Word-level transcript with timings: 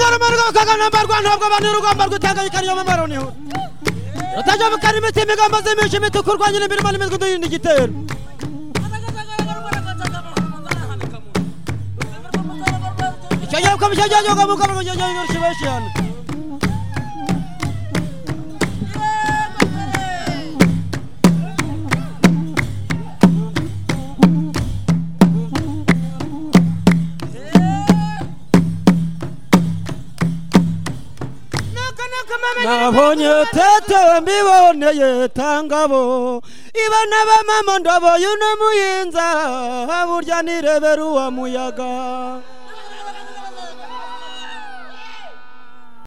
rwakaga 0.00 0.74
nambarwa 0.80 1.16
ntabwo 1.22 1.44
abantu 1.46 1.66
urugamba 1.70 2.02
rwitanga 2.08 2.42
ikariyo 2.48 2.74
mamaro 2.78 3.04
ni 3.06 3.16
ho 3.20 3.26
rutajya 4.36 4.66
bukara 4.72 4.96
imiti 4.98 5.20
imigambo 5.22 5.56
zimisha 5.64 5.96
imituku 5.98 6.28
urwanya 6.30 6.58
imirimo 6.66 6.88
n'imitwe 6.90 7.16
duhinda 7.20 7.46
igitero 7.48 7.92
icyo 13.44 13.58
gihe 13.60 13.74
ukomeje 13.76 14.02
ajya 14.06 14.18
yoga 14.26 14.44
mu 14.48 14.54
kaboko 14.60 14.80
cyo 14.86 14.94
gihe 14.96 15.22
kibeshi 15.32 15.64
nabonye 32.64 33.32
tete 33.52 34.20
mbiboneye 34.20 35.28
tangabo. 35.28 36.42
Ibana 36.86 37.16
bamama 37.28 37.78
ndaboye 37.78 38.26
uno 38.26 38.48
muyinza. 38.60 39.26
Burya 40.08 40.42
nirebera 40.42 41.04
uwa 41.04 41.30
muyaga. 41.30 42.40